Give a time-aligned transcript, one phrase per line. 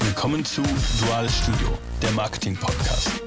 [0.00, 0.62] Willkommen zu
[1.00, 3.22] Duales Studio, der Marketing-Podcast.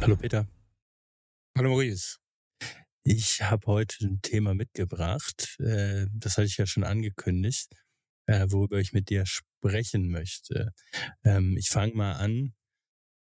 [0.00, 0.46] Hallo Peter.
[1.56, 2.18] Hallo Maurice.
[3.02, 7.72] Ich habe heute ein Thema mitgebracht, äh, das hatte ich ja schon angekündigt,
[8.26, 10.72] äh, worüber ich mit dir sprechen möchte.
[11.24, 12.54] Ähm, ich fange mal an.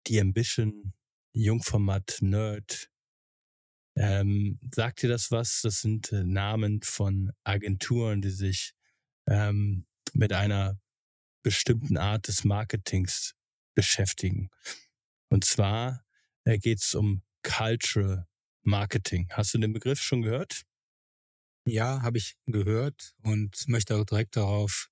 [0.08, 0.94] Die Ambition,
[1.34, 2.90] Jungformat, Nerd.
[3.96, 5.62] Ähm, sagt dir das was?
[5.62, 8.74] Das sind äh, Namen von Agenturen, die sich
[9.28, 10.78] ähm, mit einer
[11.44, 13.36] bestimmten Art des Marketings
[13.76, 14.50] beschäftigen.
[15.30, 16.04] Und zwar
[16.44, 18.28] äh, geht es um Cultural
[18.64, 19.28] Marketing.
[19.32, 20.64] Hast du den Begriff schon gehört?
[21.68, 24.90] Ja, habe ich gehört und möchte auch direkt darauf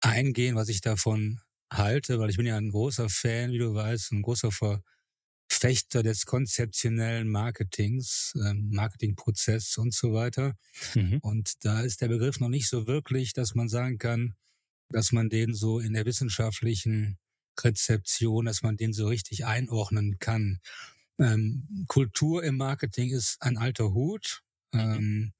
[0.00, 1.40] eingehen, was ich davon
[1.72, 4.50] halte, weil ich bin ja ein großer Fan, wie du weißt, ein großer
[5.62, 10.54] Verfechter des konzeptionellen Marketings, ähm, Marketingprozess und so weiter.
[10.96, 11.18] Mhm.
[11.22, 14.34] Und da ist der Begriff noch nicht so wirklich, dass man sagen kann,
[14.88, 17.16] dass man den so in der wissenschaftlichen
[17.60, 20.58] Rezeption, dass man den so richtig einordnen kann.
[21.20, 24.42] Ähm, Kultur im Marketing ist ein alter Hut.
[24.72, 24.80] Mhm.
[24.80, 25.32] Ähm,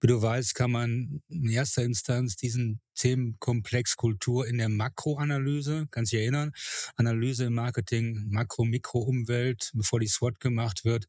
[0.00, 6.12] wie du weißt, kann man in erster Instanz diesen Themenkomplex Kultur in der Makroanalyse, kannst
[6.12, 6.52] dich erinnern,
[6.96, 11.06] Analyse im Marketing, Makro, Mikro, Umwelt, bevor die SWOT gemacht wird.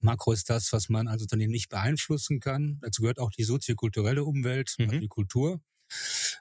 [0.00, 2.78] Makro ist das, was man als Unternehmen nicht beeinflussen kann.
[2.80, 5.00] Dazu gehört auch die soziokulturelle Umwelt, also mhm.
[5.00, 5.60] die Kultur.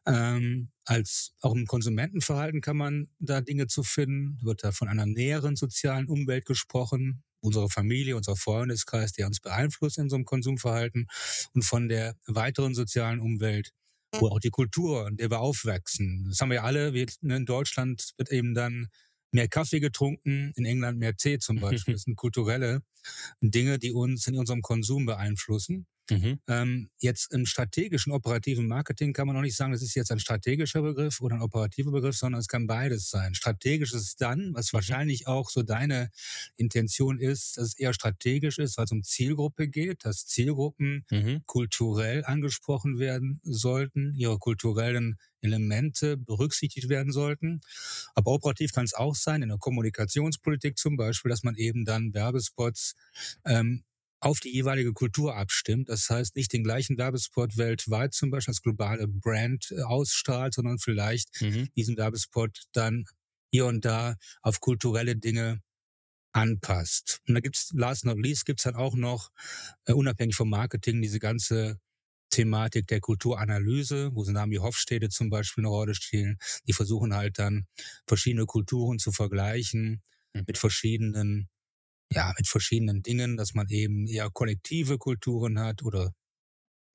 [0.06, 4.40] Ähm, als auch im Konsumentenverhalten kann man da Dinge zu finden.
[4.42, 9.98] Wird da von einer näheren sozialen Umwelt gesprochen, unsere Familie, unser Freundeskreis, der uns beeinflusst
[9.98, 11.08] in unserem Konsumverhalten
[11.54, 13.72] und von der weiteren sozialen Umwelt,
[14.14, 16.26] wo auch die Kultur, in der wir aufwachsen.
[16.30, 16.94] Das haben wir alle.
[16.94, 18.88] Wir, ne, in Deutschland wird eben dann
[19.32, 21.94] mehr Kaffee getrunken, in England mehr Tee zum Beispiel.
[21.96, 22.82] Das sind kulturelle
[23.42, 25.88] Dinge, die uns in unserem Konsum beeinflussen.
[26.10, 26.40] Mhm.
[26.48, 30.20] Ähm, jetzt im strategischen, operativen Marketing kann man noch nicht sagen, das ist jetzt ein
[30.20, 33.34] strategischer Begriff oder ein operativer Begriff, sondern es kann beides sein.
[33.34, 34.78] Strategisch ist es dann, was mhm.
[34.78, 36.10] wahrscheinlich auch so deine
[36.58, 41.44] Intention ist, dass es eher strategisch ist, weil es um Zielgruppe geht, dass Zielgruppen mhm.
[41.46, 47.62] kulturell angesprochen werden sollten, ihre kulturellen Elemente berücksichtigt werden sollten.
[48.14, 52.14] Aber operativ kann es auch sein, in der Kommunikationspolitik zum Beispiel, dass man eben dann
[52.14, 52.96] Werbespots
[53.46, 53.84] ähm,
[54.22, 55.90] auf die jeweilige Kultur abstimmt.
[55.90, 60.78] Das heißt, nicht den gleichen Werbespot weltweit zum Beispiel als globale Brand äh, ausstrahlt, sondern
[60.80, 61.70] vielleicht mhm.
[61.76, 63.06] diesen Werbespot dann
[63.52, 65.62] hier und da auf kulturelle Dinge
[66.34, 67.20] anpasst.
[67.28, 69.30] Und da gibt's, last not least, gibt's dann auch noch,
[69.86, 71.80] äh, unabhängig vom Marketing, diese ganze
[72.30, 76.38] Thematik der Kulturanalyse, wo so Namen wie Hofstede zum Beispiel eine Rolle spielen.
[76.68, 77.66] Die versuchen halt dann
[78.08, 80.02] verschiedene Kulturen zu vergleichen
[80.34, 80.44] mhm.
[80.48, 81.50] mit verschiedenen
[82.12, 86.14] ja, mit verschiedenen Dingen, dass man eben eher kollektive Kulturen hat oder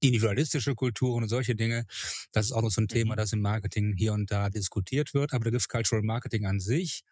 [0.00, 1.86] individualistische Kulturen und solche Dinge.
[2.32, 3.16] Das ist auch noch so ein Thema, mhm.
[3.16, 5.32] das im Marketing hier und da diskutiert wird.
[5.32, 7.02] Aber der Begriff Cultural Marketing an sich,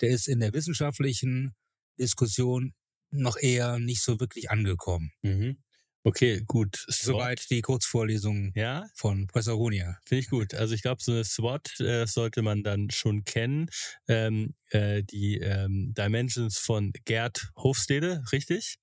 [0.00, 1.54] der ist in der wissenschaftlichen
[1.98, 2.72] Diskussion
[3.10, 5.12] noch eher nicht so wirklich angekommen.
[5.22, 5.58] Mhm.
[6.02, 6.84] Okay, gut.
[6.88, 8.86] Soweit die Kurzvorlesung ja?
[8.94, 9.98] von Professor Runia.
[10.06, 10.54] Finde ich gut.
[10.54, 13.68] Also ich glaube, so eine SWOT äh, sollte man dann schon kennen.
[14.08, 18.78] Ähm, äh, die ähm, Dimensions von Gerd Hofstede, richtig?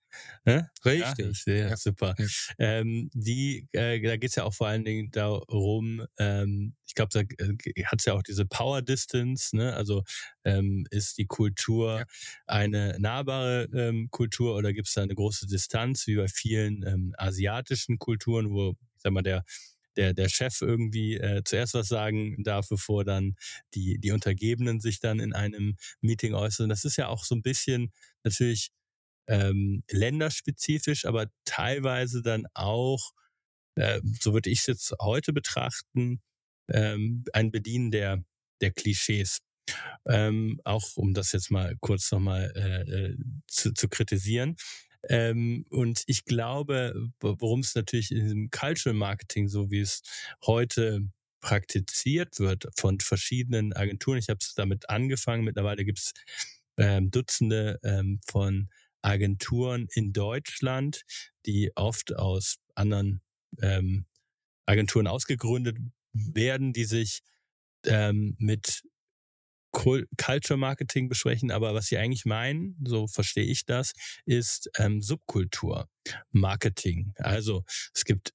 [0.45, 0.69] Ne?
[0.85, 1.43] Richtig.
[1.45, 2.15] Ja, ja, super.
[2.17, 2.25] Ja.
[2.57, 7.19] Ähm, die, äh, da geht's ja auch vor allen Dingen darum, ähm, ich glaube, da
[7.21, 9.73] äh, hat's ja auch diese Power Distance, ne?
[9.75, 10.03] Also
[10.43, 12.05] ähm, ist die Kultur
[12.45, 17.99] eine nahbare ähm, Kultur oder gibt's da eine große Distanz, wie bei vielen ähm, asiatischen
[17.99, 19.43] Kulturen, wo, ich sag mal, der
[19.95, 23.35] der, der Chef irgendwie äh, zuerst was sagen darf, bevor dann
[23.73, 26.69] die, die Untergebenen sich dann in einem Meeting äußern.
[26.69, 27.91] Das ist ja auch so ein bisschen
[28.23, 28.69] natürlich
[29.27, 33.11] ähm, länderspezifisch, aber teilweise dann auch,
[33.75, 36.21] äh, so würde ich es jetzt heute betrachten,
[36.69, 38.23] ähm, ein Bedienen der,
[38.61, 39.39] der Klischees.
[40.07, 43.17] Ähm, auch um das jetzt mal kurz nochmal äh, äh,
[43.47, 44.55] zu, zu kritisieren.
[45.09, 50.01] Ähm, und ich glaube, worum es natürlich in diesem Cultural Marketing, so wie es
[50.45, 51.01] heute
[51.41, 56.13] praktiziert wird von verschiedenen Agenturen, ich habe es damit angefangen, mittlerweile gibt es
[56.77, 58.69] ähm, Dutzende ähm, von
[59.01, 61.03] Agenturen in Deutschland,
[61.45, 63.21] die oft aus anderen
[63.61, 64.05] ähm,
[64.65, 65.77] Agenturen ausgegründet
[66.13, 67.21] werden, die sich
[67.85, 68.83] ähm, mit
[69.71, 73.93] Culture Marketing besprechen, aber was sie eigentlich meinen, so verstehe ich das,
[74.25, 75.87] ist ähm, Subkultur
[76.31, 77.13] Marketing.
[77.17, 78.33] Also es gibt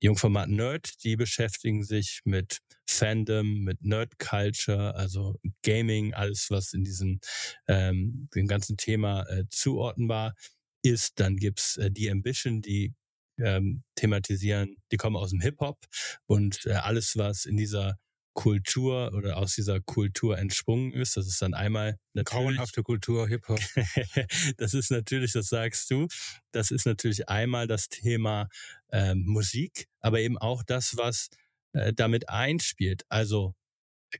[0.00, 6.84] Jungformat Nerd, die beschäftigen sich mit Fandom, mit Nerd Culture, also Gaming, alles was in
[6.84, 7.20] diesem
[7.68, 10.34] ähm, dem ganzen Thema äh, zuordnenbar
[10.82, 11.18] ist.
[11.20, 12.94] Dann gibt's äh, die Ambition, die
[13.38, 15.78] ähm, thematisieren, die kommen aus dem Hip-Hop
[16.26, 17.98] und äh, alles, was in dieser
[18.34, 21.16] Kultur oder aus dieser Kultur entsprungen ist.
[21.16, 22.44] Das ist dann einmal natürlich.
[22.44, 23.60] Grauenhafte Kultur, Hip-Hop.
[24.56, 26.08] das ist natürlich, das sagst du,
[26.50, 28.48] das ist natürlich einmal das Thema
[28.90, 31.30] ähm, Musik, aber eben auch das, was
[31.74, 33.04] äh, damit einspielt.
[33.08, 33.54] Also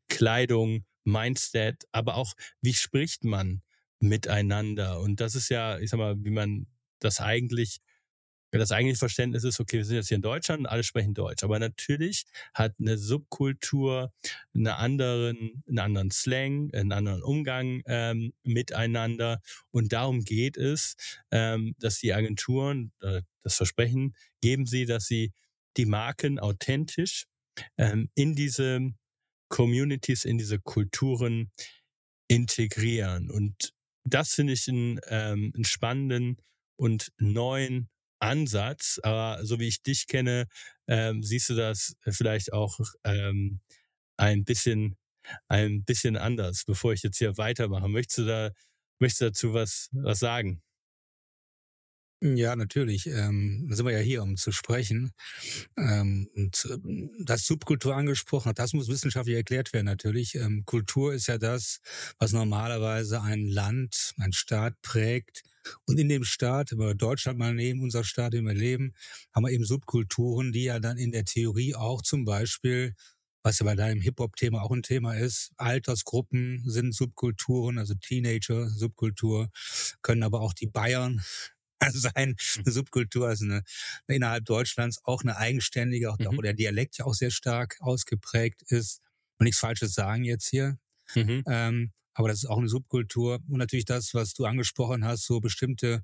[0.09, 3.63] Kleidung, Mindset, aber auch, wie spricht man
[4.01, 5.01] miteinander?
[5.01, 6.67] Und das ist ja, ich sag mal, wie man
[7.01, 7.81] das eigentlich
[8.59, 11.43] das eigentliche Verständnis ist, okay, wir sind jetzt hier in Deutschland und alle sprechen Deutsch.
[11.43, 12.25] Aber natürlich
[12.55, 14.13] hat eine Subkultur
[14.55, 19.41] eine anderen, einen anderen Slang, einen anderen Umgang ähm, miteinander.
[19.71, 20.95] Und darum geht es,
[21.31, 25.33] ähm, dass die Agenturen äh, das Versprechen geben sie, dass sie
[25.77, 27.27] die Marken authentisch
[27.79, 28.93] ähm, in diese
[29.49, 31.51] Communities, in diese Kulturen
[32.29, 33.31] integrieren.
[33.31, 33.73] Und
[34.05, 36.39] das finde ich einen, ähm, einen spannenden
[36.77, 37.89] und neuen
[38.21, 40.47] Ansatz, aber so wie ich dich kenne,
[40.89, 43.61] ähm, siehst du das vielleicht auch ähm,
[44.17, 44.97] ein bisschen
[45.49, 47.89] ein bisschen anders, bevor ich jetzt hier weitermache.
[47.89, 48.51] Möchtest du da
[49.01, 50.64] möchtest du dazu was was sagen?
[52.27, 53.07] Ja, natürlich.
[53.07, 55.13] Ähm, da sind wir ja hier, um zu sprechen.
[55.77, 60.35] Ähm, und ähm, das Subkultur angesprochen hat, das muss wissenschaftlich erklärt werden natürlich.
[60.35, 61.81] Ähm, Kultur ist ja das,
[62.19, 65.43] was normalerweise ein Land, ein Staat prägt.
[65.87, 68.95] Und in dem Staat, wenn wir Deutschland mal nehmen, unser Staat, in dem wir leben,
[69.35, 72.95] haben wir eben Subkulturen, die ja dann in der Theorie auch zum Beispiel
[73.47, 75.53] was ja bei deinem Hip-Hop-Thema auch ein Thema ist.
[75.59, 79.51] Altersgruppen sind Subkulturen, also Teenager, Subkultur,
[80.01, 81.23] können aber auch die Bayern
[81.93, 83.63] sein, eine Subkultur, also eine,
[84.07, 86.37] innerhalb Deutschlands auch eine eigenständige, auch, mhm.
[86.37, 89.01] wo der Dialekt ja auch sehr stark ausgeprägt ist.
[89.39, 90.79] Und nichts Falsches sagen jetzt hier.
[91.15, 91.43] Mhm.
[91.47, 93.41] Ähm, aber das ist auch eine Subkultur.
[93.49, 96.03] Und natürlich das, was du angesprochen hast, so bestimmte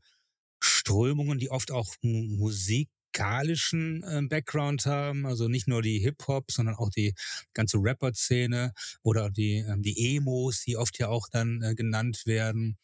[0.61, 6.77] Strömungen, die oft auch Musik musikalischen äh, Background haben, also nicht nur die Hip-Hop, sondern
[6.77, 7.15] auch die
[7.55, 8.73] ganze Rapper-Szene
[9.03, 12.79] oder die, ähm, die Emos, die oft ja auch dann äh, genannt werden.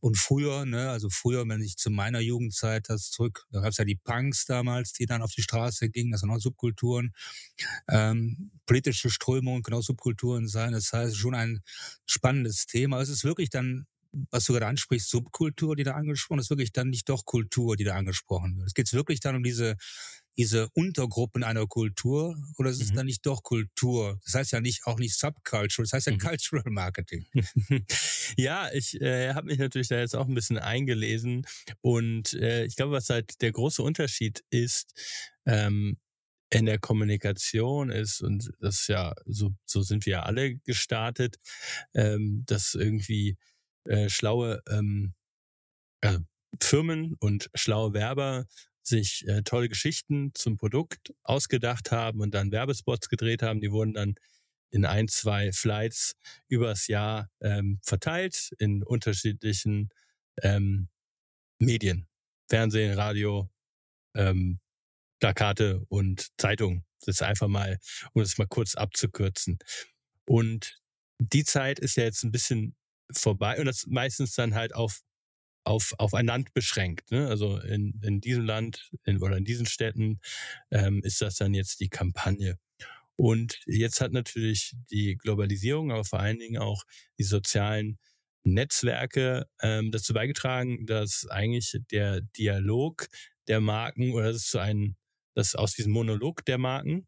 [0.00, 3.78] Und früher, ne, also früher, wenn ich zu meiner Jugendzeit das zurück, da gab es
[3.78, 7.12] ja die Punks damals, die dann auf die Straße gingen, das sind auch Subkulturen,
[7.88, 10.72] ähm, politische Strömungen auch Subkulturen sein.
[10.72, 11.62] Das heißt, schon ein
[12.06, 13.00] spannendes Thema.
[13.00, 13.86] Es ist wirklich dann
[14.30, 17.84] was du gerade ansprichst, Subkultur, die da angesprochen ist, wirklich dann nicht doch Kultur, die
[17.84, 18.66] da angesprochen wird.
[18.66, 19.76] Es geht wirklich dann um diese,
[20.36, 22.96] diese Untergruppen einer Kultur oder ist es mhm.
[22.96, 24.20] dann nicht doch Kultur?
[24.24, 26.18] Das heißt ja nicht auch nicht Subculture, das heißt ja mhm.
[26.18, 27.26] Cultural Marketing.
[28.36, 31.46] ja, ich äh, habe mich natürlich da jetzt auch ein bisschen eingelesen
[31.80, 34.92] und äh, ich glaube, was halt der große Unterschied ist,
[35.46, 35.96] ähm,
[36.52, 41.38] in der Kommunikation ist, und das ja, so, so sind wir ja alle gestartet,
[41.94, 43.38] ähm, dass irgendwie
[43.84, 45.14] äh, schlaue ähm,
[46.00, 46.18] äh,
[46.60, 48.46] Firmen und schlaue Werber
[48.82, 53.60] sich äh, tolle Geschichten zum Produkt ausgedacht haben und dann Werbespots gedreht haben.
[53.60, 54.14] Die wurden dann
[54.70, 56.14] in ein, zwei Flights
[56.48, 59.90] übers Jahr ähm, verteilt in unterschiedlichen
[60.42, 60.88] ähm,
[61.58, 62.08] Medien.
[62.48, 63.50] Fernsehen, Radio,
[64.14, 64.60] ähm,
[65.20, 66.84] Plakate und Zeitung.
[67.00, 67.78] Das ist einfach mal,
[68.12, 69.58] um es mal kurz abzukürzen.
[70.24, 70.80] Und
[71.18, 72.74] die Zeit ist ja jetzt ein bisschen
[73.18, 75.00] vorbei und das meistens dann halt auf
[75.64, 77.12] auf, auf ein Land beschränkt.
[77.12, 77.28] Ne?
[77.28, 80.20] Also in, in diesem Land in, oder in diesen Städten
[80.72, 82.58] ähm, ist das dann jetzt die Kampagne.
[83.14, 86.82] Und jetzt hat natürlich die Globalisierung, aber vor allen Dingen auch
[87.18, 87.98] die sozialen
[88.42, 93.06] Netzwerke ähm, dazu beigetragen, dass eigentlich der Dialog
[93.46, 94.96] der Marken oder das ist so ein,
[95.34, 97.06] das aus diesem Monolog der Marken,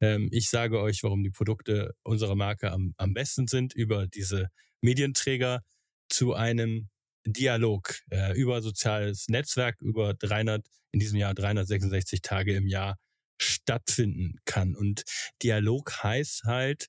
[0.00, 4.50] ähm, ich sage euch, warum die Produkte unserer Marke am, am besten sind über diese
[4.82, 5.62] Medienträger
[6.08, 6.88] zu einem
[7.24, 12.98] Dialog äh, über soziales Netzwerk über 300, in diesem Jahr 366 Tage im Jahr
[13.40, 14.74] stattfinden kann.
[14.74, 15.04] Und
[15.42, 16.86] Dialog heißt halt,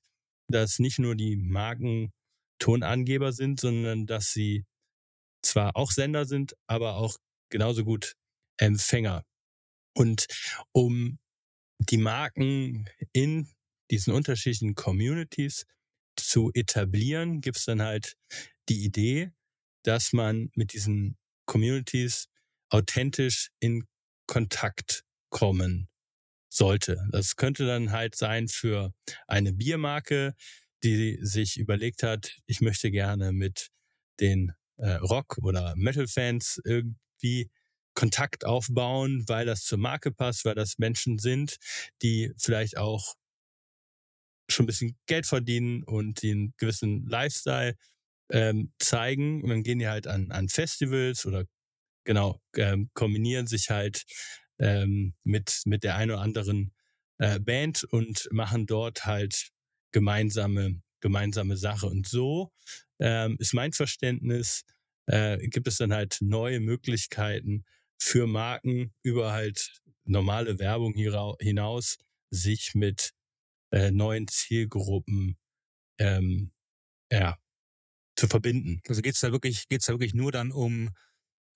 [0.48, 2.12] dass nicht nur die Marken
[2.58, 4.64] Tonangeber sind, sondern dass sie
[5.42, 7.16] zwar auch Sender sind, aber auch
[7.50, 8.14] genauso gut
[8.58, 9.24] Empfänger.
[9.96, 10.26] Und
[10.72, 11.18] um
[11.78, 13.48] die Marken in
[13.90, 15.66] diesen unterschiedlichen Communities
[16.20, 18.16] zu etablieren, gibt es dann halt
[18.68, 19.32] die Idee,
[19.82, 21.16] dass man mit diesen
[21.46, 22.28] Communities
[22.70, 23.84] authentisch in
[24.26, 25.88] Kontakt kommen
[26.48, 27.06] sollte.
[27.10, 28.92] Das könnte dann halt sein für
[29.26, 30.34] eine Biermarke,
[30.82, 33.70] die sich überlegt hat, ich möchte gerne mit
[34.20, 37.50] den äh, Rock- oder Metal-Fans irgendwie
[37.94, 41.56] Kontakt aufbauen, weil das zur Marke passt, weil das Menschen sind,
[42.02, 43.14] die vielleicht auch
[44.48, 47.76] schon ein bisschen Geld verdienen und den gewissen Lifestyle
[48.30, 49.42] ähm, zeigen.
[49.42, 51.44] Und dann gehen die halt an, an Festivals oder
[52.04, 54.04] genau, ähm, kombinieren sich halt
[54.58, 56.72] ähm, mit, mit der einen oder anderen
[57.18, 59.50] äh, Band und machen dort halt
[59.92, 61.86] gemeinsame, gemeinsame Sache.
[61.86, 62.52] Und so
[63.00, 64.64] ähm, ist mein Verständnis,
[65.06, 67.64] äh, gibt es dann halt neue Möglichkeiten
[67.98, 71.98] für Marken über halt normale Werbung hinaus,
[72.30, 73.12] sich mit
[73.74, 75.36] äh, neuen Zielgruppen
[75.98, 76.52] ähm,
[77.12, 77.38] ja,
[78.16, 78.80] zu verbinden.
[78.88, 80.90] Also geht's da wirklich, geht's da wirklich nur dann um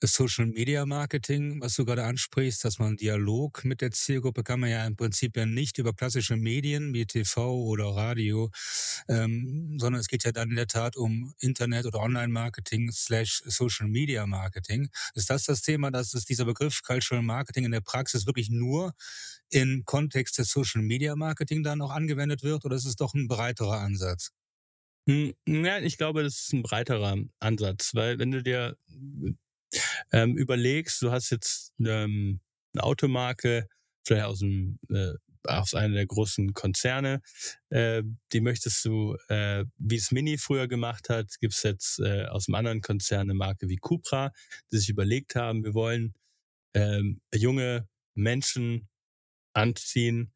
[0.02, 4.71] Social Media Marketing, was du gerade ansprichst, dass man Dialog mit der Zielgruppe kann man
[4.71, 8.50] ja im Prinzip ja nicht über klassische Medien wie TV oder Radio,
[9.09, 13.43] ähm, sondern es geht ja dann in der Tat um Internet oder Online Marketing slash
[13.47, 14.88] Social Media Marketing.
[15.14, 18.95] Ist das das Thema, dass es dieser Begriff Cultural Marketing in der Praxis wirklich nur
[19.50, 23.28] im Kontext des Social Media Marketing dann auch angewendet wird oder ist es doch ein
[23.28, 24.31] breiterer Ansatz?
[25.09, 28.76] Hm, ja, ich glaube, das ist ein breiterer Ansatz, weil wenn du dir
[30.12, 32.40] ähm, überlegst, du hast jetzt ähm,
[32.75, 33.68] eine Automarke,
[34.04, 37.22] vielleicht aus dem äh, aus einer der großen Konzerne,
[37.70, 42.48] äh, die möchtest du, äh, wie es Mini früher gemacht hat, gibt's jetzt äh, aus
[42.48, 44.32] einem anderen Konzern eine Marke wie Cupra,
[44.70, 46.14] die sich überlegt haben, wir wollen
[46.75, 48.88] ähm, junge Menschen
[49.54, 50.32] anziehen,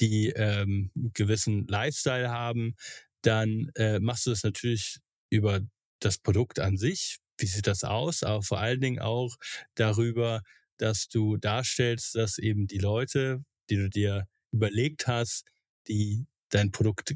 [0.00, 2.76] die ähm, gewissen Lifestyle haben,
[3.22, 4.98] dann äh, machst du das natürlich
[5.30, 5.60] über
[6.00, 9.36] das Produkt an sich, wie sieht das aus, aber vor allen Dingen auch
[9.74, 10.42] darüber,
[10.78, 15.44] dass du darstellst, dass eben die Leute, die du dir überlegt hast,
[15.88, 17.14] die dein Produkt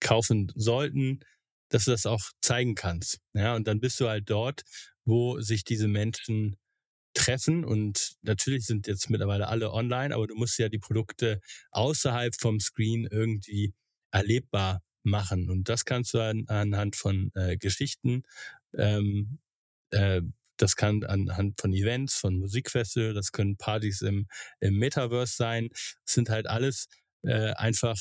[0.00, 1.20] kaufen sollten,
[1.68, 3.20] dass du das auch zeigen kannst.
[3.34, 4.62] Ja, und dann bist du halt dort,
[5.04, 6.56] wo sich diese Menschen
[7.14, 11.40] treffen und natürlich sind jetzt mittlerweile alle online, aber du musst ja die Produkte
[11.70, 13.72] außerhalb vom Screen irgendwie
[14.10, 18.24] erlebbar machen und das kannst du an, anhand von äh, Geschichten
[18.74, 19.38] ähm,
[19.96, 20.22] äh,
[20.56, 24.26] das kann anhand von Events, von Musikfestivals, das können Partys im,
[24.60, 25.68] im Metaverse sein.
[25.72, 26.88] Es sind halt alles
[27.22, 27.96] äh, einfach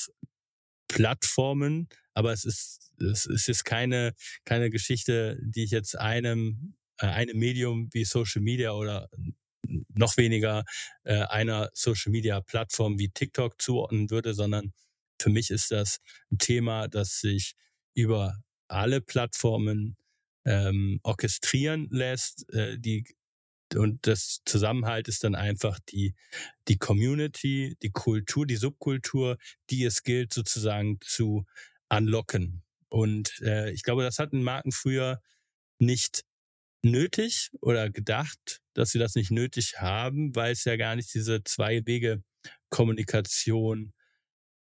[0.87, 4.13] Plattformen, aber es ist, es ist keine,
[4.45, 9.09] keine Geschichte, die ich jetzt einem, äh, einem Medium wie Social Media oder
[9.93, 10.63] noch weniger
[11.03, 14.73] äh, einer Social Media Plattform wie TikTok zuordnen würde, sondern
[15.19, 15.99] für mich ist das
[16.31, 17.55] ein Thema, das sich
[17.95, 18.37] über
[18.67, 19.97] alle Plattformen
[20.45, 22.51] ähm, orchestrieren lässt.
[22.53, 23.03] Äh, die,
[23.75, 26.13] und das Zusammenhalt ist dann einfach die,
[26.67, 29.37] die Community, die Kultur, die Subkultur,
[29.69, 31.45] die es gilt sozusagen zu
[31.89, 32.63] unlocken.
[32.89, 35.21] Und äh, ich glaube, das hatten Marken früher
[35.79, 36.23] nicht
[36.83, 41.43] nötig oder gedacht, dass sie das nicht nötig haben, weil es ja gar nicht diese
[41.43, 42.23] zwei Wege
[42.69, 43.93] Kommunikation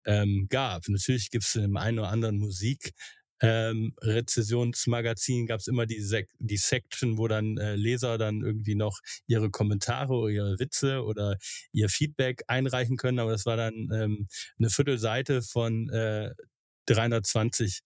[0.04, 0.86] ähm, gab.
[0.88, 2.92] Natürlich gibt es im einen oder anderen Musik
[3.40, 8.74] ähm, Rezessionsmagazin gab es immer die, Sek die Section, wo dann äh, Leser dann irgendwie
[8.74, 11.38] noch ihre Kommentare oder ihre Witze oder
[11.72, 13.18] ihr Feedback einreichen können.
[13.18, 14.28] Aber das war dann ähm,
[14.58, 16.30] eine Viertelseite von äh,
[16.86, 17.80] 320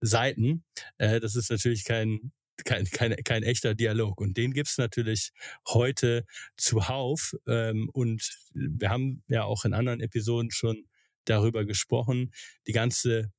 [0.00, 0.64] Seiten.
[0.98, 2.32] Äh, das ist natürlich kein
[2.64, 4.20] kein, kein, kein echter Dialog.
[4.20, 5.30] Und den gibt's natürlich
[5.68, 6.24] heute
[6.56, 7.34] zuhauf.
[7.46, 10.86] Ähm, und wir haben ja auch in anderen Episoden schon
[11.24, 12.32] darüber gesprochen.
[12.66, 13.32] Die ganze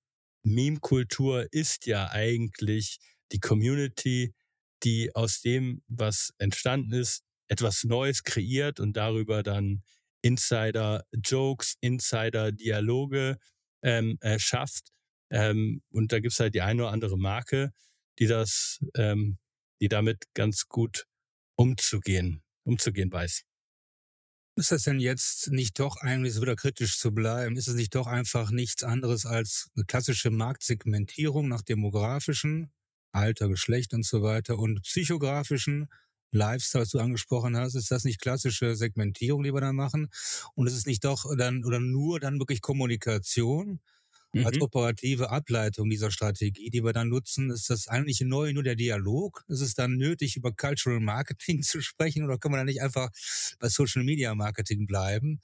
[0.43, 3.00] Meme-Kultur ist ja eigentlich
[3.31, 4.33] die Community,
[4.83, 9.83] die aus dem, was entstanden ist, etwas Neues kreiert und darüber dann
[10.21, 13.38] Insider-Jokes, Insider-Dialoge
[13.83, 14.89] ähm, äh, schafft.
[15.29, 17.71] Ähm, und da gibt's halt die eine oder andere Marke,
[18.19, 19.38] die das, ähm,
[19.81, 21.05] die damit ganz gut
[21.55, 23.43] umzugehen, umzugehen weiß.
[24.57, 27.95] Ist das denn jetzt nicht doch eigentlich, so wieder kritisch zu bleiben, ist es nicht
[27.95, 32.72] doch einfach nichts anderes als eine klassische Marktsegmentierung nach demografischen,
[33.12, 35.88] Alter, Geschlecht und so weiter und psychografischen
[36.31, 40.10] Lifestyle, was du angesprochen hast, ist das nicht klassische Segmentierung, die wir da machen?
[40.55, 43.79] Und ist es nicht doch dann oder nur dann wirklich Kommunikation?
[44.33, 44.47] Mhm.
[44.47, 48.75] Als operative Ableitung dieser Strategie, die wir dann nutzen, ist das eigentlich neu nur der
[48.75, 49.43] Dialog?
[49.47, 53.09] Ist es dann nötig, über Cultural Marketing zu sprechen oder können wir dann nicht einfach
[53.59, 55.39] bei Social Media Marketing bleiben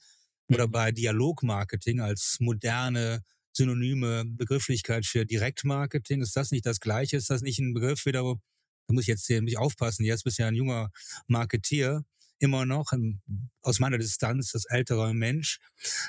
[0.48, 0.72] oder mhm.
[0.72, 6.20] bei Dialogmarketing als moderne synonyme Begrifflichkeit für Direktmarketing?
[6.20, 7.16] Ist das nicht das Gleiche?
[7.16, 10.38] Ist das nicht ein Begriff wieder, da muss ich jetzt hier nicht aufpassen, jetzt bist
[10.38, 10.90] du ja ein junger
[11.28, 12.04] Marketier,
[12.40, 13.20] immer noch im,
[13.62, 15.60] aus meiner Distanz das ältere Mensch,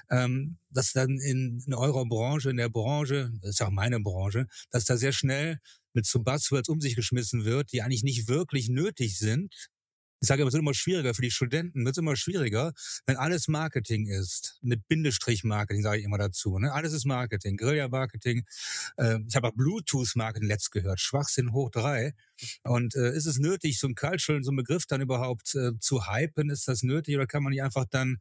[0.10, 4.48] ähm, dass dann in, in eurer Branche, in der Branche, das ist auch meine Branche,
[4.72, 5.60] dass da sehr schnell
[5.94, 9.70] mit so Buzzwords um sich geschmissen wird, die eigentlich nicht wirklich nötig sind,
[10.22, 12.74] ich sage immer, es wird immer schwieriger für die Studenten, wird es immer schwieriger,
[13.08, 14.60] wenn alles Marketing ist.
[14.62, 16.60] Mit Bindestrich-Marketing sage ich immer dazu.
[16.60, 16.72] Ne?
[16.72, 18.46] Alles ist Marketing, Guerilla-Marketing.
[18.98, 22.14] Äh, ich habe auch Bluetooth-Marketing letzt gehört, Schwachsinn hoch drei.
[22.64, 26.08] Und äh, ist es nötig, so ein Cultural, so ein Begriff dann überhaupt äh, zu
[26.08, 26.52] hypen?
[26.52, 28.18] Ist das nötig oder kann man nicht einfach dann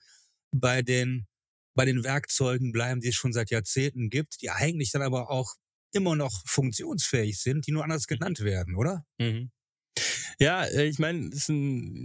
[0.53, 1.27] bei den
[1.75, 5.55] bei den Werkzeugen bleiben, die es schon seit Jahrzehnten gibt, die eigentlich dann aber auch
[5.93, 9.05] immer noch funktionsfähig sind, die nur anders genannt werden, oder?
[9.19, 9.51] Mhm.
[10.41, 11.29] Ja, äh, ich meine,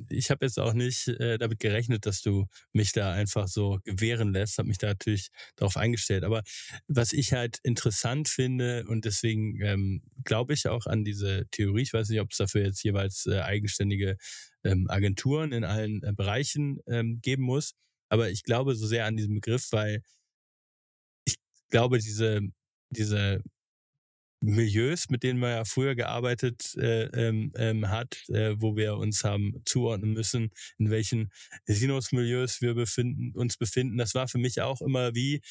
[0.10, 4.34] ich habe jetzt auch nicht äh, damit gerechnet, dass du mich da einfach so gewähren
[4.34, 6.25] lässt, habe mich da natürlich darauf eingestellt.
[6.25, 6.44] Aber
[6.88, 11.94] was ich halt interessant finde und deswegen ähm, glaube ich auch an diese Theorie, ich
[11.94, 14.18] weiß nicht, ob es dafür jetzt jeweils äh, eigenständige
[14.65, 17.74] ähm, Agenturen in allen äh, Bereichen ähm, geben muss,
[18.10, 20.01] aber ich glaube so sehr an diesen Begriff, weil
[21.25, 21.36] ich
[21.70, 22.42] glaube, diese,
[22.89, 23.42] diese
[24.45, 29.23] Milieus, mit denen man ja früher gearbeitet äh, ähm, ähm, hat, äh, wo wir uns
[29.23, 31.31] haben zuordnen müssen, in welchen
[31.65, 33.97] Sinusmilieus wir befinden, uns befinden.
[33.97, 35.41] Das war für mich auch immer wie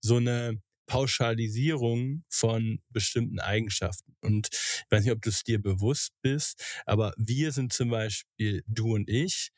[0.00, 4.16] so eine Pauschalisierung von bestimmten Eigenschaften.
[4.20, 8.62] Und ich weiß nicht, ob du es dir bewusst bist, aber wir sind zum Beispiel,
[8.66, 9.50] du und ich,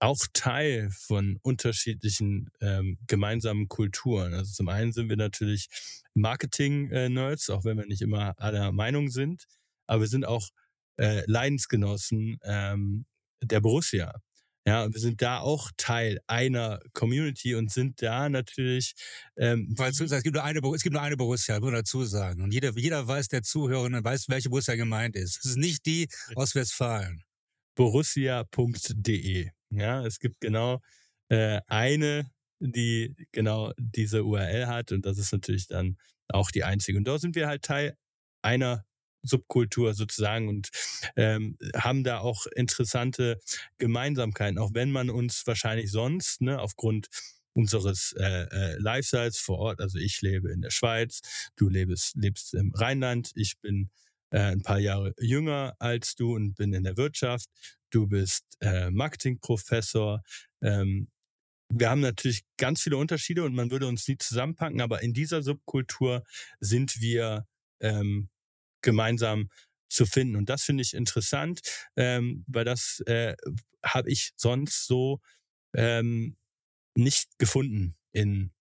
[0.00, 4.34] auch Teil von unterschiedlichen ähm, gemeinsamen Kulturen.
[4.34, 5.68] Also zum einen sind wir natürlich
[6.14, 9.44] Marketing-Nerds, auch wenn wir nicht immer aller Meinung sind,
[9.86, 10.48] aber wir sind auch
[10.96, 13.06] äh, Leidensgenossen ähm,
[13.42, 14.20] der Borussia.
[14.66, 18.92] Ja, und wir sind da auch Teil einer Community und sind da natürlich.
[19.36, 22.42] Ähm, Weil es gibt nur eine, es gibt nur eine Borussia, muss man dazu sagen.
[22.42, 25.38] Und jeder, jeder weiß, der Zuhörende weiß, welche Borussia gemeint ist.
[25.38, 27.24] Es ist nicht die aus Westfalen.
[27.74, 29.50] Borussia.de.
[29.70, 30.80] Ja, es gibt genau
[31.28, 35.96] äh, eine, die genau diese URL hat und das ist natürlich dann
[36.28, 36.98] auch die einzige.
[36.98, 37.96] Und dort sind wir halt Teil
[38.42, 38.84] einer
[39.22, 40.70] Subkultur sozusagen und
[41.16, 43.38] ähm, haben da auch interessante
[43.78, 47.08] Gemeinsamkeiten, auch wenn man uns wahrscheinlich sonst, ne, aufgrund
[47.52, 52.54] unseres äh, äh, Lifestyles vor Ort, also ich lebe in der Schweiz, du lebst, lebst
[52.54, 53.90] im Rheinland, ich bin
[54.30, 57.48] äh, ein paar Jahre jünger als du und bin in der Wirtschaft.
[57.90, 60.22] Du bist äh, Marketingprofessor.
[60.62, 61.08] Ähm,
[61.72, 65.42] wir haben natürlich ganz viele Unterschiede und man würde uns nie zusammenpacken, aber in dieser
[65.42, 66.24] Subkultur
[66.58, 67.46] sind wir
[67.80, 68.28] ähm,
[68.82, 69.50] gemeinsam
[69.88, 70.36] zu finden.
[70.36, 71.60] Und das finde ich interessant,
[71.96, 73.36] ähm, weil das äh,
[73.84, 75.20] habe ich sonst so
[75.74, 76.36] ähm,
[76.96, 78.52] nicht gefunden in,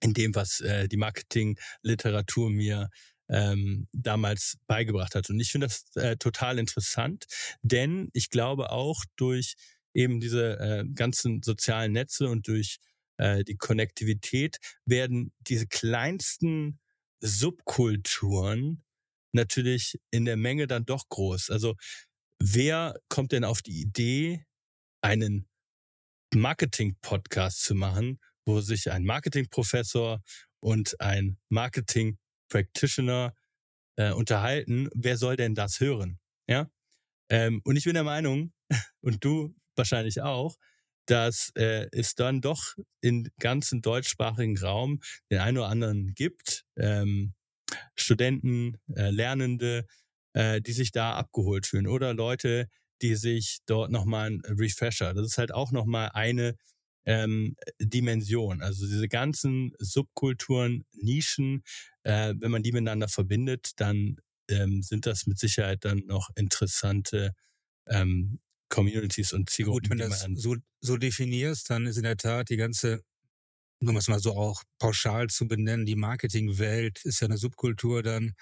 [0.00, 2.90] in dem, was äh, die Marketingliteratur mir
[3.28, 5.30] ähm, damals beigebracht hat.
[5.30, 7.26] Und ich finde das äh, total interessant,
[7.62, 9.54] denn ich glaube auch durch
[9.94, 12.78] eben diese äh, ganzen sozialen Netze und durch
[13.18, 16.78] äh, die Konnektivität werden diese kleinsten
[17.20, 18.84] Subkulturen
[19.32, 21.50] natürlich in der Menge dann doch groß.
[21.50, 21.76] Also
[22.38, 24.44] wer kommt denn auf die Idee,
[25.02, 25.48] einen
[26.34, 30.22] Marketing-Podcast zu machen, wo sich ein Marketingprofessor
[30.60, 33.34] und ein Marketing Practitioner
[33.96, 36.18] äh, unterhalten, wer soll denn das hören?
[36.48, 36.70] Ja.
[37.30, 38.52] Ähm, und ich bin der Meinung,
[39.00, 40.56] und du wahrscheinlich auch,
[41.06, 47.34] dass äh, es dann doch im ganzen deutschsprachigen Raum den einen oder anderen gibt, ähm,
[47.94, 49.86] Studenten, äh, Lernende,
[50.34, 52.68] äh, die sich da abgeholt fühlen oder Leute,
[53.02, 56.56] die sich dort nochmal ein Refresher, das ist halt auch nochmal eine
[57.06, 58.60] ähm, Dimension.
[58.62, 61.62] Also diese ganzen Subkulturen, Nischen,
[62.02, 64.16] äh, wenn man die miteinander verbindet, dann
[64.48, 67.32] ähm, sind das mit Sicherheit dann noch interessante
[67.88, 69.88] ähm, Communities und Zielgruppen.
[69.88, 73.02] Gut, wenn du das so, so definierst, dann ist in der Tat die ganze,
[73.80, 78.34] um es mal so auch pauschal zu benennen, die Marketingwelt ist ja eine Subkultur dann,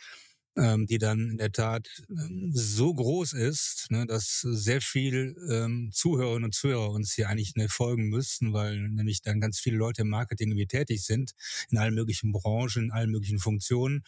[0.56, 5.90] ähm, die dann in der Tat ähm, so groß ist, ne, dass sehr viel ähm,
[5.92, 10.02] Zuhörerinnen und Zuhörer uns hier eigentlich ne, folgen müssten, weil nämlich dann ganz viele Leute
[10.02, 11.32] im Marketing irgendwie tätig sind,
[11.70, 14.04] in allen möglichen Branchen, in allen möglichen Funktionen.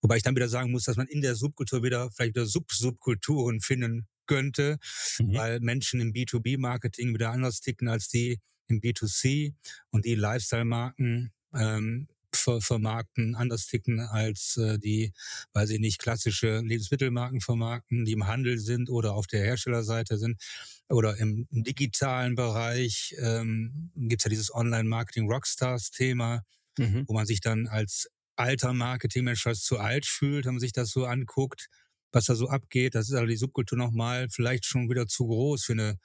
[0.00, 3.60] Wobei ich dann wieder sagen muss, dass man in der Subkultur wieder vielleicht wieder Sub-Subkulturen
[3.60, 4.78] finden könnte,
[5.18, 5.34] mhm.
[5.34, 9.54] weil Menschen im B2B-Marketing wieder anders ticken als die im B2C
[9.90, 15.12] und die Lifestyle-Marken ähm, ver vermarkten, anders ticken als äh, die,
[15.52, 20.40] weiß ich nicht, klassische Lebensmittelmarken vermarkten, die im Handel sind oder auf der Herstellerseite sind
[20.88, 26.42] oder im, im digitalen Bereich ähm, gibt ja dieses Online-Marketing-Rockstars-Thema,
[26.78, 27.04] mhm.
[27.06, 30.90] wo man sich dann als alter Marketingmensch fast zu alt fühlt, wenn man sich das
[30.90, 31.68] so anguckt,
[32.12, 32.94] was da so abgeht.
[32.94, 35.98] Das ist also die Subkultur nochmal vielleicht schon wieder zu groß für eine,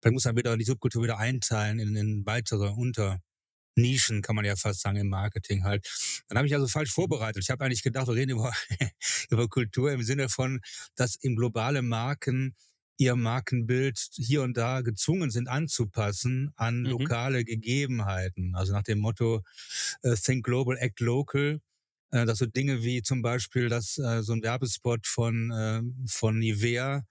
[0.00, 3.20] vielleicht muss man wieder die Subkultur wieder einteilen in, in weitere Unter.
[3.76, 5.86] Nischen, kann man ja fast sagen, im Marketing halt.
[6.28, 7.42] Dann habe ich also falsch vorbereitet.
[7.42, 8.52] Ich habe eigentlich gedacht, wir reden über,
[9.30, 10.60] über Kultur im Sinne von,
[10.96, 12.54] dass im globale Marken
[12.98, 16.86] ihr Markenbild hier und da gezwungen sind anzupassen an mhm.
[16.86, 18.54] lokale Gegebenheiten.
[18.54, 19.42] Also nach dem Motto
[20.04, 21.60] uh, Think Global, Act Local.
[22.12, 27.04] Äh, dass so Dinge wie zum Beispiel, dass äh, so ein Werbespot von, von Nivea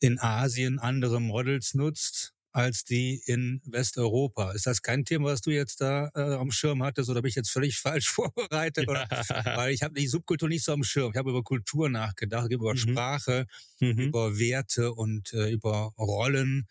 [0.00, 4.52] in Asien andere Models nutzt als die in Westeuropa.
[4.52, 7.34] Ist das kein Thema, was du jetzt da äh, am Schirm hattest oder bin ich
[7.34, 8.88] jetzt völlig falsch vorbereitet?
[8.88, 9.06] Oder?
[9.56, 11.12] Weil ich habe die Subkultur nicht so am Schirm.
[11.12, 12.78] Ich habe über Kultur nachgedacht, über mhm.
[12.78, 13.46] Sprache,
[13.80, 13.98] mhm.
[13.98, 16.66] über Werte und äh, über Rollen,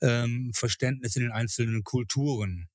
[0.00, 2.68] ähm, Verständnis in den einzelnen Kulturen.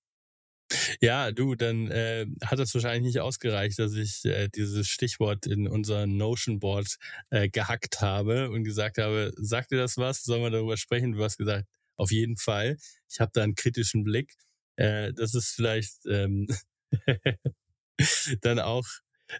[0.99, 5.67] Ja, du, dann äh, hat es wahrscheinlich nicht ausgereicht, dass ich äh, dieses Stichwort in
[5.67, 6.97] unser Notion Board
[7.29, 10.23] äh, gehackt habe und gesagt habe, sagt dir das was?
[10.23, 11.13] Sollen wir darüber sprechen?
[11.13, 11.65] Du hast gesagt,
[11.97, 12.77] auf jeden Fall.
[13.09, 14.33] Ich habe da einen kritischen Blick.
[14.77, 16.47] Äh, das ist vielleicht ähm,
[18.41, 18.85] dann auch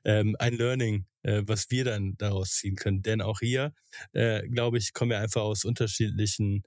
[0.03, 3.01] ähm, ein Learning, äh, was wir dann daraus ziehen können.
[3.01, 3.73] Denn auch hier,
[4.13, 6.63] äh, glaube ich, kommen wir einfach aus unterschiedlichen,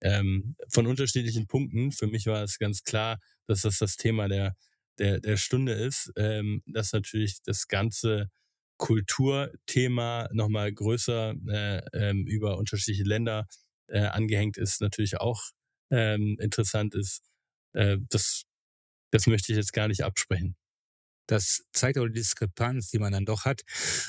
[0.00, 1.92] ähm, von unterschiedlichen Punkten.
[1.92, 4.56] Für mich war es ganz klar, dass das das Thema der,
[4.98, 8.30] der, der Stunde ist, ähm, dass natürlich das ganze
[8.78, 13.46] Kulturthema nochmal größer äh, ähm, über unterschiedliche Länder
[13.88, 15.42] äh, angehängt ist, natürlich auch
[15.90, 17.22] ähm, interessant ist.
[17.72, 18.44] Äh, das,
[19.10, 20.56] das möchte ich jetzt gar nicht absprechen.
[21.26, 23.62] Das zeigt auch die Diskrepanz, die man dann doch hat,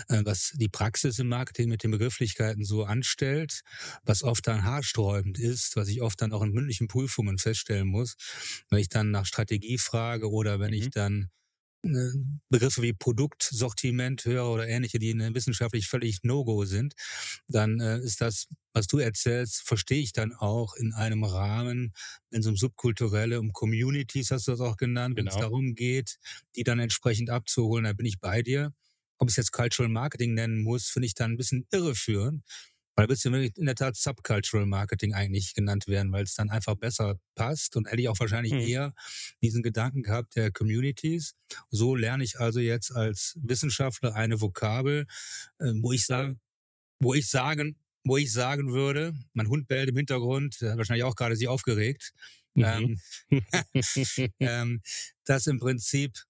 [0.09, 3.61] äh, was die Praxis im Marketing mit den Begrifflichkeiten so anstellt,
[4.03, 8.15] was oft dann haarsträubend ist, was ich oft dann auch in mündlichen Prüfungen feststellen muss,
[8.69, 10.77] wenn ich dann nach Strategie frage oder wenn mhm.
[10.77, 11.29] ich dann
[12.49, 16.93] Begriffe wie Produktsortiment höre oder ähnliche, die wissenschaftlich völlig No-Go sind,
[17.47, 21.93] dann äh, ist das, was du erzählst, verstehe ich dann auch in einem Rahmen,
[22.29, 25.25] wenn es um subkulturelle, um Communities, hast du das auch genannt, genau.
[25.25, 25.49] wenn es genau.
[25.49, 26.17] darum geht,
[26.55, 28.73] die dann entsprechend abzuholen, da bin ich bei dir.
[29.19, 32.43] Ob es jetzt Cultural Marketing nennen muss, finde ich dann ein bisschen irreführend.
[32.97, 36.75] Weil wird es in der Tat Subcultural Marketing eigentlich genannt werden, weil es dann einfach
[36.75, 38.59] besser passt und hätte ich auch wahrscheinlich hm.
[38.59, 38.93] eher
[39.43, 41.35] diesen Gedanken gehabt der Communities.
[41.69, 45.05] So lerne ich also jetzt als Wissenschaftler eine Vokabel,
[45.59, 46.39] äh, wo ich sage,
[46.99, 51.03] wo ich sagen, wo ich sagen würde, mein Hund bellt im Hintergrund, der hat wahrscheinlich
[51.03, 52.13] auch gerade sich aufgeregt,
[52.55, 52.97] mhm.
[53.29, 53.43] ähm,
[54.39, 54.81] ähm,
[55.23, 56.23] dass im Prinzip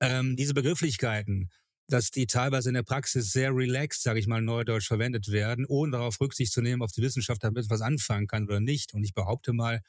[0.00, 1.50] ähm, diese Begrifflichkeiten
[1.88, 5.92] dass die teilweise in der Praxis sehr relaxed, sage ich mal, neudeutsch verwendet werden, ohne
[5.92, 8.94] darauf Rücksicht zu nehmen, ob die Wissenschaft damit was anfangen kann oder nicht.
[8.94, 9.80] Und ich behaupte mal,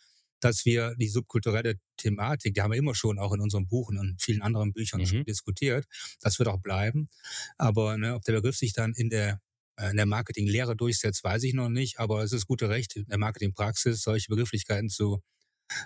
[0.41, 4.17] dass wir die subkulturelle Thematik, die haben wir immer schon auch in unserem Buch und
[4.19, 5.23] vielen anderen Büchern mhm.
[5.23, 5.85] diskutiert,
[6.19, 7.09] das wird auch bleiben.
[7.57, 9.39] Aber ne, ob der Begriff sich dann in der
[9.77, 13.05] äh, in der Marketinglehre durchsetzt, weiß ich noch nicht, aber es ist gute Recht in
[13.07, 15.21] der Marketingpraxis, solche Begrifflichkeiten zu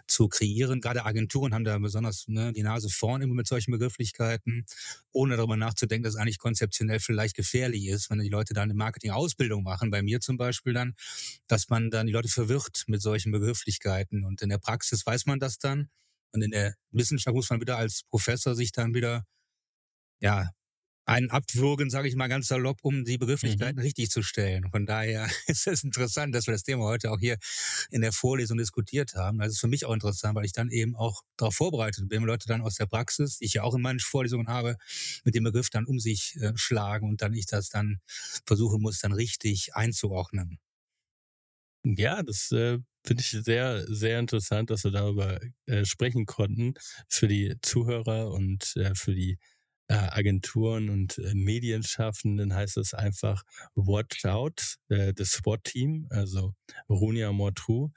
[0.08, 0.82] zu kreieren.
[0.82, 4.66] Gerade Agenturen haben da besonders ne, die Nase vorn immer mit solchen Begrifflichkeiten,
[5.12, 8.74] ohne darüber nachzudenken, dass es eigentlich konzeptionell vielleicht gefährlich ist, wenn die Leute dann eine
[8.76, 10.96] Marketing-Ausbildung machen, bei mir zum Beispiel dann,
[11.48, 14.26] dass man dann die Leute verwirrt mit solchen Begrifflichkeiten.
[14.26, 15.90] Und in der Praxis weiß man das dann.
[16.32, 19.26] Und in der Wissenschaft muss man wieder als Professor sich dann wieder
[20.22, 20.50] ja,
[21.10, 23.82] einen abwürgen, sage ich mal ganz salopp, um die Begrifflichkeiten mhm.
[23.82, 24.70] richtig zu stellen.
[24.70, 27.38] Von daher ist es interessant, dass wir das Thema heute auch hier
[27.90, 29.40] in der Vorlesung diskutiert haben.
[29.40, 32.48] Das ist für mich auch interessant, weil ich dann eben auch darauf vorbereitet bin, Leute
[32.48, 34.76] dann aus der Praxis, die ich ja auch in meinen Vorlesungen habe,
[35.24, 37.98] mit dem Begriff dann um sich äh, schlagen und dann ich das dann
[38.46, 40.60] versuchen muss, dann richtig einzuordnen.
[41.84, 46.76] Ja, das äh, finde ich sehr, sehr interessant, dass wir darüber äh, sprechen konnten
[47.08, 49.40] für die Zuhörer und äh, für die
[49.90, 53.44] äh, Agenturen und äh, Medienschaffenden heißt es einfach
[53.76, 56.54] Watch Out, äh, das SWAT-Team, also
[56.90, 57.92] Runia Mortrou,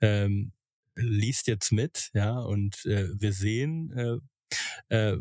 [0.00, 0.52] ähm,
[0.94, 4.18] liest jetzt mit, ja, und äh, wir sehen, äh,
[4.96, 5.18] äh,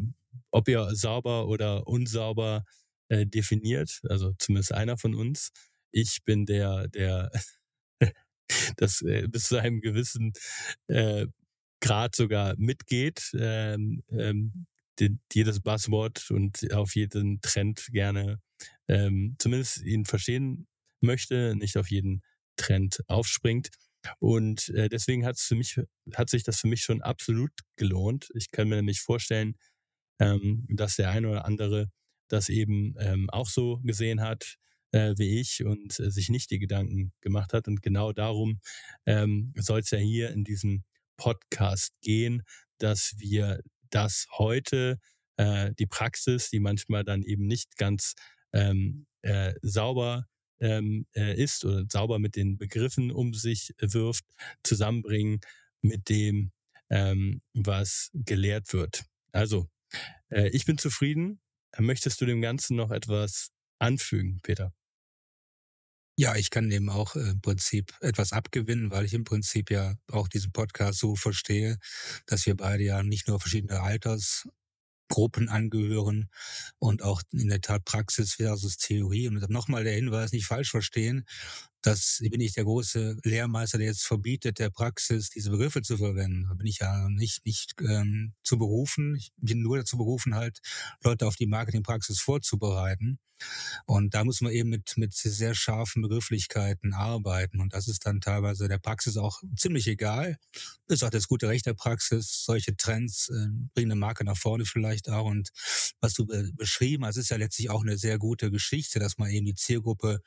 [0.52, 2.66] ob ihr sauber oder unsauber
[3.10, 5.52] äh, definiert, also zumindest einer von uns.
[5.92, 7.32] Ich bin der, der
[8.78, 10.34] das äh, bis zu einem gewissen
[10.88, 11.28] äh,
[11.82, 13.32] Grad sogar mitgeht.
[13.34, 14.68] Ähm, ähm,
[15.02, 18.40] die, jedes Buzzword und auf jeden Trend gerne
[18.88, 20.68] ähm, zumindest ihn verstehen
[21.02, 22.22] möchte, nicht auf jeden
[22.56, 23.70] Trend aufspringt.
[24.20, 25.80] Und äh, deswegen hat's für mich,
[26.16, 28.30] hat sich das für mich schon absolut gelohnt.
[28.36, 29.58] Ich kann mir nämlich vorstellen,
[30.20, 31.92] ähm, dass der eine oder andere
[32.30, 34.58] das eben ähm, auch so gesehen hat
[34.92, 37.68] äh, wie ich und äh, sich nicht die Gedanken gemacht hat.
[37.68, 38.60] Und genau darum
[39.06, 40.84] ähm, soll es ja hier in diesem
[41.18, 42.44] Podcast gehen,
[42.78, 45.00] dass wir dass heute
[45.38, 48.16] äh, die Praxis, die manchmal dann eben nicht ganz
[48.54, 50.28] ähm, äh, sauber
[50.60, 54.26] ähm, äh, ist oder sauber mit den Begriffen um sich wirft,
[54.64, 55.42] zusammenbringen
[55.82, 56.52] mit dem,
[56.90, 59.04] ähm, was gelehrt wird.
[59.32, 59.68] Also,
[60.30, 61.42] äh, ich bin zufrieden.
[61.78, 64.74] Möchtest du dem Ganzen noch etwas anfügen, Peter?
[66.18, 69.96] Ja, ich kann dem auch äh, im Prinzip etwas abgewinnen, weil ich im Prinzip ja
[70.12, 71.78] auch diesen Podcast so verstehe,
[72.26, 76.30] dass wir beide ja nicht nur verschiedene Altersgruppen angehören
[76.80, 79.28] und auch in der Tat Praxis versus Theorie.
[79.28, 81.26] Und nochmal der Hinweis, nicht falsch verstehen,
[81.82, 86.46] dass bin ich der große Lehrmeister, der jetzt verbietet, der Praxis diese Begriffe zu verwenden.
[86.48, 89.16] Da bin ich ja nicht, nicht ähm, zu berufen.
[89.16, 90.60] Ich bin nur dazu berufen, halt
[91.04, 93.20] Leute auf die Marketingpraxis vorzubereiten.
[93.86, 97.60] Und da muss man eben mit, mit sehr scharfen Begrifflichkeiten arbeiten.
[97.60, 100.38] Und das ist dann teilweise der Praxis auch ziemlich egal.
[100.88, 102.44] Das ist auch das gute Recht der Praxis.
[102.46, 105.26] Solche Trends äh, bringen eine Marke nach vorne vielleicht auch.
[105.26, 105.50] Und
[106.00, 109.30] was du be beschrieben hast, ist ja letztlich auch eine sehr gute Geschichte, dass man
[109.30, 110.22] eben die Zielgruppe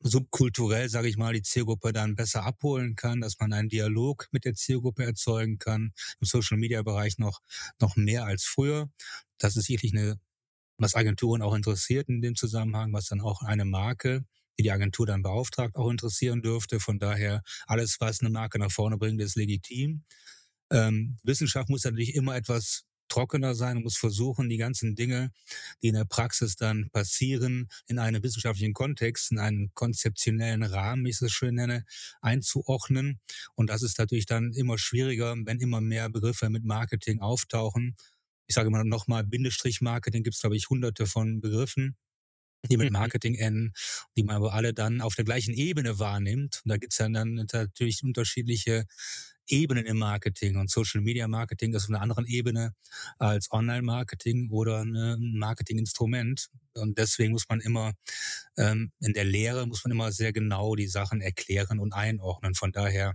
[0.00, 4.44] subkulturell, sage ich mal, die Zielgruppe dann besser abholen kann, dass man einen Dialog mit
[4.44, 7.40] der Zielgruppe erzeugen kann, im Social-Media-Bereich noch,
[7.80, 8.90] noch mehr als früher.
[9.38, 10.18] Das ist wirklich eine,
[10.78, 14.24] was Agenturen auch interessiert in dem Zusammenhang, was dann auch eine Marke,
[14.58, 16.80] die die Agentur dann beauftragt, auch interessieren dürfte.
[16.80, 20.04] Von daher, alles, was eine Marke nach vorne bringt, ist legitim.
[20.70, 25.32] Ähm, Wissenschaft muss natürlich immer etwas trockener sein und muss versuchen, die ganzen Dinge,
[25.82, 31.10] die in der Praxis dann passieren, in einem wissenschaftlichen Kontext, in einen konzeptionellen Rahmen, wie
[31.10, 31.84] ich es schön nenne,
[32.20, 33.20] einzuordnen.
[33.54, 37.96] Und das ist natürlich dann immer schwieriger, wenn immer mehr Begriffe mit Marketing auftauchen.
[38.46, 41.96] Ich sage mal nochmal, Bindestrich-Marketing gibt es, glaube ich, hunderte von Begriffen
[42.70, 42.94] die mit mhm.
[42.94, 43.72] Marketing enden,
[44.16, 46.62] die man aber alle dann auf der gleichen Ebene wahrnimmt.
[46.64, 48.86] Und da gibt es dann, dann natürlich unterschiedliche
[49.48, 52.74] Ebenen im Marketing und Social Media Marketing ist auf einer anderen Ebene
[53.18, 56.48] als Online Marketing oder ein Marketinginstrument.
[56.74, 57.92] Und deswegen muss man immer
[58.56, 62.54] ähm, in der Lehre muss man immer sehr genau die Sachen erklären und einordnen.
[62.54, 63.14] Von daher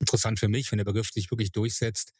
[0.00, 2.14] interessant für mich, wenn der Begriff sich wirklich durchsetzt.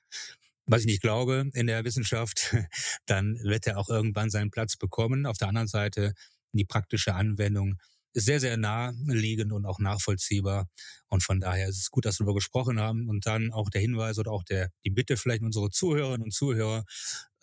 [0.66, 2.54] Was ich nicht glaube in der Wissenschaft,
[3.06, 5.26] dann wird er auch irgendwann seinen Platz bekommen.
[5.26, 6.14] Auf der anderen Seite
[6.52, 7.78] die praktische Anwendung
[8.14, 10.68] sehr, sehr naheliegend und auch nachvollziehbar.
[11.08, 13.08] Und von daher ist es gut, dass wir darüber gesprochen haben.
[13.08, 16.84] Und dann auch der Hinweis oder auch der, die Bitte vielleicht unsere Zuhörerinnen und Zuhörer,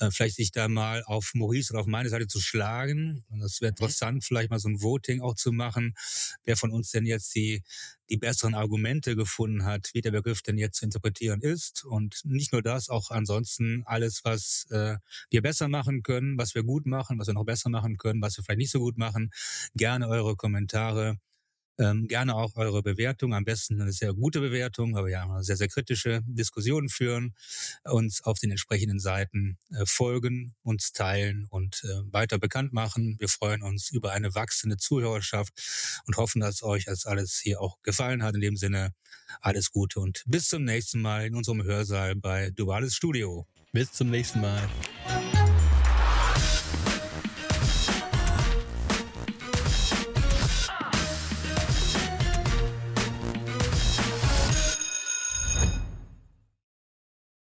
[0.02, 3.24] äh, vielleicht sich da mal auf Maurice oder auf meine Seite zu schlagen.
[3.30, 3.78] Und das wäre mhm.
[3.78, 5.94] interessant, vielleicht mal so ein Voting auch zu machen,
[6.44, 7.64] wer von uns denn jetzt die,
[8.10, 11.86] die besseren Argumente gefunden hat, wie der Begriff denn jetzt zu interpretieren ist.
[11.86, 14.98] Und nicht nur das, auch ansonsten alles, was äh,
[15.30, 18.38] wir besser machen können, was wir gut machen, was wir noch besser machen können, was
[18.38, 19.32] wir vielleicht nicht so gut machen.
[19.76, 21.18] Gerne eure Kommentare
[21.78, 25.68] ähm, gerne auch eure Bewertung, am besten eine sehr gute Bewertung, aber ja, sehr, sehr
[25.68, 27.36] kritische Diskussionen führen,
[27.84, 33.16] uns auf den entsprechenden Seiten äh, folgen, uns teilen und äh, weiter bekannt machen.
[33.20, 35.54] Wir freuen uns über eine wachsende Zuhörerschaft
[36.06, 38.36] und hoffen, dass euch das alles hier auch gefallen hat.
[38.36, 38.94] In dem Sinne,
[39.40, 43.48] alles Gute und bis zum nächsten Mal in unserem Hörsaal bei Duales Studio.
[43.72, 44.70] Bis zum nächsten Mal.